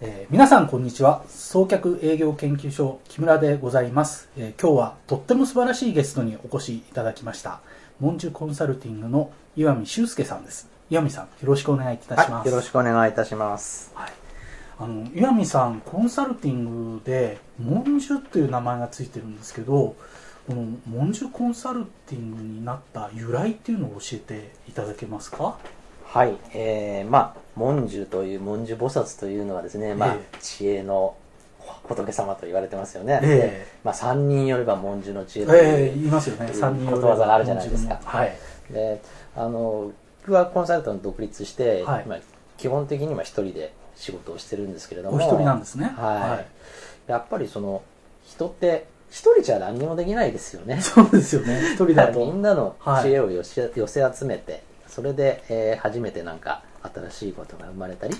[0.00, 1.22] えー皆さんこんにちは。
[1.28, 7.60] 創客営業研究所木村でございます、えー今日はとっても素晴らしいゲストにお越しいただきました。
[8.00, 10.68] モンジュコンサルティングの岩見修介さんです。
[10.90, 13.92] 岩見さんよろしくお願いいたします、はい、よろしくお願いいたします。
[13.94, 14.12] はい、
[14.80, 19.94] あの岩見さんコンサルティングでモンジュっていう名前がついてるんですけど
[20.48, 25.56] このモンジュコンサルティングになった由来っていうのを教えていただけますか？
[26.14, 31.16] はい、えー、まあ、文殊という、文殊菩薩というのはですね、まあええ、知恵の
[31.82, 33.18] 仏様と言われてますよね。
[33.24, 38.00] ええでまあ、三人よれば文殊の知恵という、ええ言いますよね三人ことわざがあるじゃないですか。
[38.04, 38.32] はい
[38.70, 39.02] で、
[39.34, 39.90] あの、
[40.22, 42.20] 僕はコンサルタント独立して、はいまあ、
[42.58, 45.16] 基本的には一人で仕事をしてるんですけれども。
[45.16, 46.44] お一人なんですねは
[47.08, 47.10] い。
[47.10, 47.82] やっぱりその、
[48.24, 50.80] 人って、一人じゃ何にもできないですよね。
[50.80, 54.62] そうですよね一人 だとみんなの知恵を寄せ,、寄せ集めて
[54.94, 58.14] それで、えー初めてなんか新しいことが生まれたり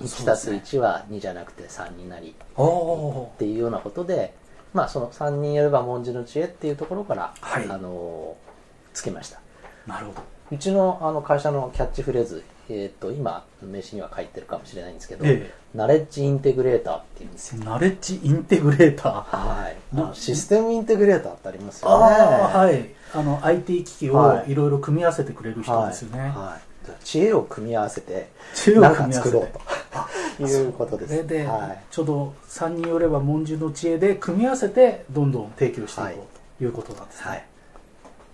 [0.00, 4.34] 1たす1は2じゃなくて3になりっていうようなことで
[4.74, 7.64] まあその3人よれば文字の知恵っていうところから、はい。
[7.68, 8.48] あのー
[8.94, 9.40] つけました。
[9.86, 10.22] ーなるほど。
[10.50, 19.12] うちのあの会社のキャッチフレーズ、えー、と今名刺には書いてるかもしれないんですけど、えナレッジインテグレーターっていうんですよナレッジインテグレーター。
[19.12, 22.14] はい、なあのシステムインテグレーターってありますよね。
[22.14, 22.88] はい。
[23.14, 24.52] あの IT 機器をはい。
[24.52, 26.30] いろいろ組み合わせてくれる人ですよね、はい。
[26.30, 27.04] はい。
[27.04, 29.38] 知恵を組み合わせて知恵を何か組み合わせて。
[29.38, 29.68] 作ろうと。
[30.46, 31.16] いうことです。
[31.16, 31.78] それで、はい。
[31.90, 37.30] ちょうど3人よれば文殊の知恵で組み合わせてどんどん提供していこうということなんですね。
[37.30, 37.44] はい。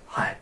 [0.06, 0.38] はい、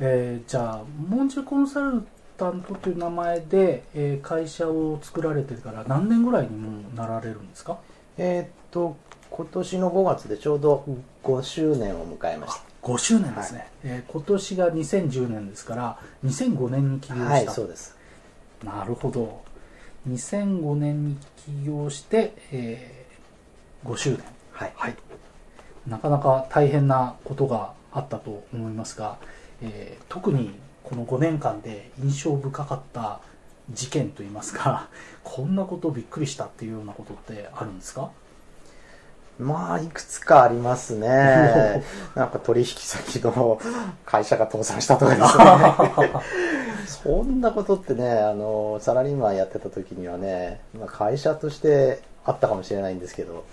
[0.00, 2.04] えーじゃあ文殊コンサル
[2.36, 7.78] タントという名前で、えー会社を作られてから何年ぐらいにもうなられるんですか？
[8.18, 8.96] えーっと
[9.30, 10.84] 今年の5月でちょうど
[11.24, 17.96] 5周年を迎えまし5周年ですね、えー今年が2010年ですから2005年に起業した、たはいそうです。
[18.62, 19.42] なるほど。
[20.08, 23.06] 2005年に起業して、え
[23.84, 24.20] 5周年。
[24.52, 24.72] はい。
[24.76, 24.96] はい。
[25.86, 29.18] なかなか大変なことがあったと思いますが、
[29.62, 33.20] えー特にこの5年間で印象深かった
[33.72, 34.88] 事件といいますか
[35.24, 38.10] こんなことびっくりしたっていうようなことってあるんですか？
[39.38, 41.82] まあいくつかありますね。
[42.14, 43.58] なんか取引先の
[44.06, 46.12] 会社が倒産したとかですね。
[46.86, 53.44] そんなことってねあのサラリーマンやってた時にはね、まあ、会社としてあったかもしれないんですけど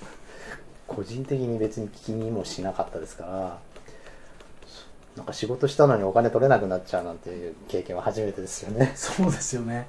[0.87, 3.57] 個人的に別に気にもしなかったですから
[5.15, 8.93] なんか仕事したのにお金取れなくなっちゃうなんていう経験は初めてですよね。
[8.95, 9.87] そうですよね。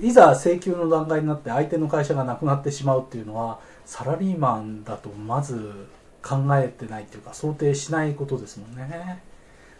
[0.00, 5.88] いいざ請求の段階になって相手の会社がなくなってしまうっていうのはサラリーマンだとまず
[6.22, 9.22] 考えてないっていうか想定しないことですもんね。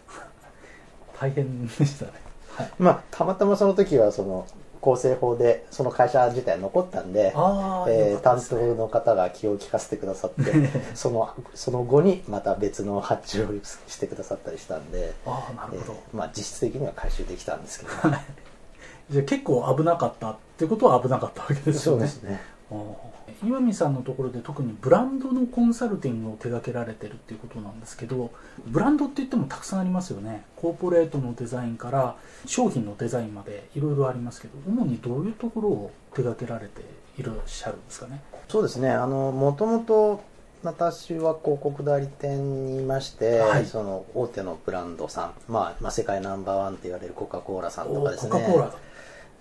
[1.19, 2.11] 大変でしたね。
[2.55, 2.71] はい。
[2.77, 4.45] まあたまたまその時はその
[4.83, 8.61] 構成法でその会社自体残ったんでああ、えー担ですね。
[8.75, 10.51] 当の方が気を利かせてくださって
[10.93, 13.47] そのその後にまた別の発注を
[13.87, 17.91] してくださったりしたんで、ああなるほど、えーまあ、実質的には回収できたんですけど。
[19.09, 22.05] じゃあ結構危なかったってことは危なかったわけですよね。
[22.23, 22.41] ね。
[22.71, 23.12] ああ
[23.43, 28.31] 岩見さんのところで特にブランドのコンサルティングを手掛けられてるっていうことなんですけど
[28.65, 30.45] ブランドって言ってもたくさんありますよね。
[30.55, 36.81] コーポレートのデザインから商品のデザインまでいろいろありますけど主にどういうところを手掛けられて
[37.17, 38.21] いらっしゃるんですかね？
[38.47, 38.91] そうですね。
[38.91, 40.21] あのもともと
[40.63, 43.65] 私は広告代理店にいまして、はい。
[43.65, 48.31] その大手のブランドさん、まあ、まあ世界ナンバーワンと言われるコカ・コーラさんとかですね。
[48.31, 48.73] コカ・コーラだ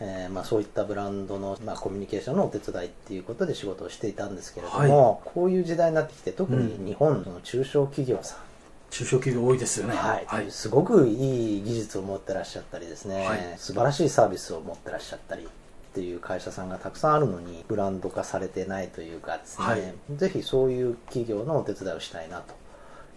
[0.01, 8.39] えーまあ、そういったブランドの、まあ、コミュニケーションのお手伝いっていうことで仕事をしていたんですけれども、こういう時代になってきて特に日本の中小企業さん、
[8.91, 9.95] 中小企業多いですよね。
[9.95, 10.25] はい。
[10.27, 13.55] はい、すごくいい技術を持ってらっしゃったりですね、はい。
[13.57, 15.47] 素晴らしいサービスを持ってらっしゃったりっ
[15.95, 19.95] ていう会社さんがたくさんあるのにブランド化されてないというかですね、はい。
[20.17, 22.55] ぜひそういう企業のお手伝いをしたいなと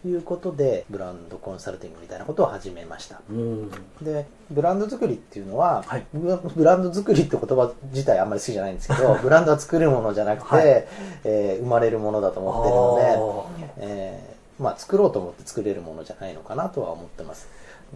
[0.07, 3.21] いうことでブランドコンサルティングみたいなことを始めました。
[3.29, 3.71] うん。
[4.01, 6.05] でブランド作りっていうのは、はい。
[6.13, 10.87] ブブランド作りって言葉自体あんまり好きじゃないんですけど ブランドは作るものじゃなくて、はい。
[11.23, 17.47] えー生まれるものだと思ってるので、えーまあ、作ろうと思って作れるものじゃないのかなとは思ってます。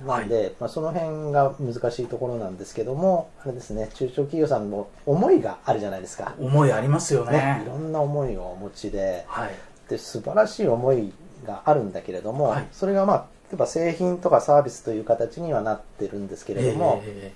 [0.06, 7.32] なんで、まあ、その辺が難しいところなんですけどもあれですね中小企業さんも思いがあるじゃないですか、思いありますよね。
[7.32, 9.26] ね、いろんな思いをお持ちで。
[9.28, 9.52] はい。
[9.90, 11.12] で素晴らしい思い
[11.46, 12.68] があるんだけれども、はい。
[12.72, 17.34] それがまあ例えば製品とかサービスという形にはなってるんですけれども、え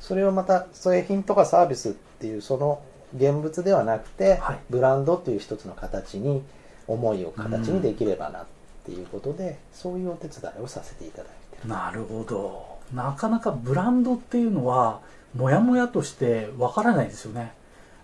[0.00, 2.82] それをまた製品とかサービスっていうその
[3.14, 4.58] 現物ではなくて、はい。
[4.70, 6.42] ブランドっていう一つの形に
[6.86, 8.46] 思いを形にできればなっ
[8.84, 11.68] ていうことで、そういうお手伝いをさせていただいてる。
[11.68, 12.80] なるほど。
[12.94, 15.00] なかなかブランドっていうのは
[15.34, 17.52] モヤモヤとしてわからないですよね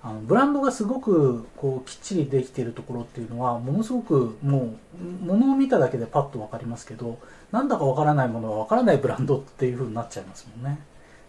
[0.07, 7.19] あのブランドがすごくこうきっちりできているところっていうのはものすごくもう物を見ただけでパッと分かりますけど
[7.51, 10.79] なんだか分からないものは分からないブランドっていう風になっちゃいますもんね。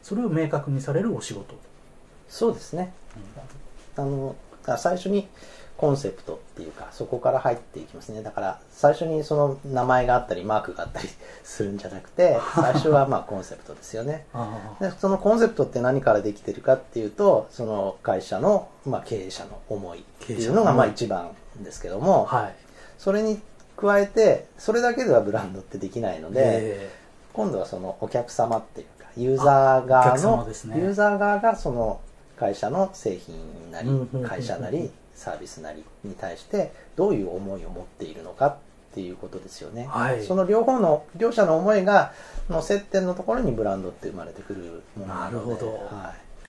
[0.03, 1.59] それを明確にされるお仕事、
[2.29, 2.94] そうですね。
[3.97, 5.28] あの、だから最初に
[5.78, 8.24] コンセプトっていうか、そこから入っていきますね。
[8.24, 11.08] だから、最初にその名前があったり、マークがあったり
[11.44, 14.25] するんじゃなくて、最初はまあコンセプトですよね。
[14.34, 21.30] あで、そのコンセプトって何からできてるかっていうと、その会社の、まあ経営者の思いっていうのがまあ一番
[21.62, 22.56] ですけどあも、はい。
[22.98, 23.40] それに
[23.75, 26.92] 加えて、それだけではブランドってできないので、え
[27.34, 30.80] 今度はそのお客様っていうかユーザー側の、ね。
[30.80, 32.02] ユーザー側がその
[32.39, 33.89] 会社の製品なり
[34.25, 38.56] 会社なりサービスなりに対してどういう思いを持っているのかっ
[38.94, 40.24] ていうことですよね、はい。
[40.24, 42.13] その両方の両者の思いが
[42.50, 45.36] の接点のところにブランドって生まれてくるものなので。
[45.38, 45.95] なるほど。
[45.95, 46.26] はい